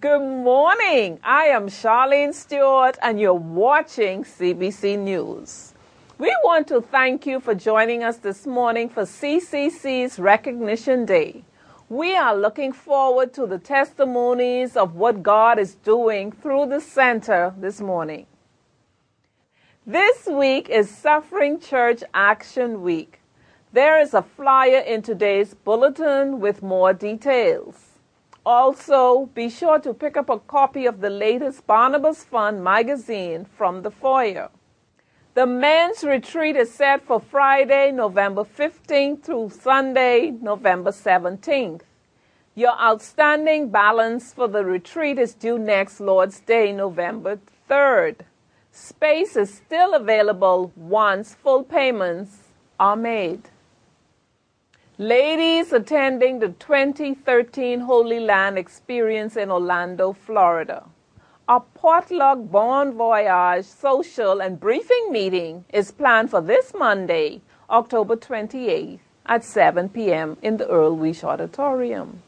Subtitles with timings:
[0.00, 1.20] Good morning.
[1.22, 5.74] I am Charlene Stewart, and you're watching CBC News.
[6.18, 11.44] We want to thank you for joining us this morning for CCC's Recognition Day.
[11.88, 17.54] We are looking forward to the testimonies of what God is doing through the center
[17.58, 18.26] this morning.
[19.86, 23.20] This week is Suffering Church Action Week.
[23.72, 27.93] There is a flyer in today's bulletin with more details.
[28.46, 33.80] Also, be sure to pick up a copy of the latest Barnabas Fund magazine from
[33.80, 34.50] the foyer.
[35.32, 41.80] The men's retreat is set for Friday, November 15th through Sunday, November 17th.
[42.54, 48.20] Your outstanding balance for the retreat is due next Lord's Day, November 3rd.
[48.70, 53.48] Space is still available once full payments are made.
[54.96, 60.84] Ladies attending the 2013 Holy Land Experience in Orlando, Florida.
[61.48, 69.00] A potluck bon voyage social and briefing meeting is planned for this Monday, October 28th
[69.26, 70.36] at 7 p.m.
[70.42, 72.22] in the Earl Wish Auditorium.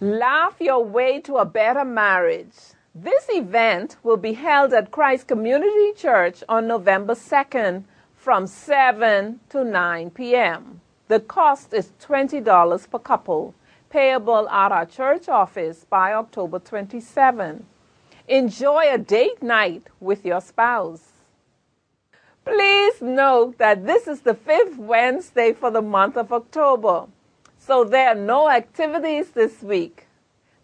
[0.00, 2.54] Laugh your way to a better marriage.
[2.94, 7.82] This event will be held at Christ Community Church on November 2nd
[8.14, 10.80] from 7 to 9 p.m.
[11.12, 13.54] The cost is $20 per couple,
[13.90, 17.66] payable at our church office by October 27.
[18.28, 21.12] Enjoy a date night with your spouse.
[22.46, 27.08] Please note that this is the fifth Wednesday for the month of October,
[27.58, 30.06] so there are no activities this week.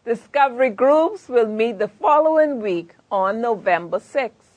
[0.07, 4.48] Discovery groups will meet the following week on November 6th.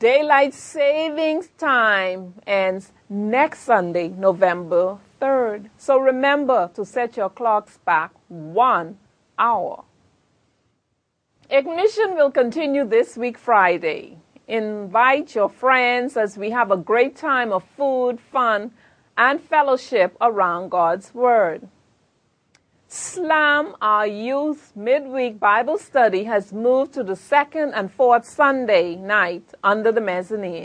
[0.00, 5.68] Daylight savings time ends next Sunday, November 3rd.
[5.76, 8.96] So remember to set your clocks back one
[9.38, 9.84] hour.
[11.50, 14.16] Ignition will continue this week, Friday.
[14.48, 18.70] Invite your friends as we have a great time of food, fun,
[19.18, 21.68] and fellowship around God's Word.
[22.92, 29.44] Slam, our youth midweek Bible study, has moved to the second and fourth Sunday night
[29.62, 30.58] under the mezzanine.